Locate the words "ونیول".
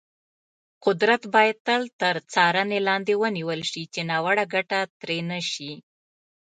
3.21-3.61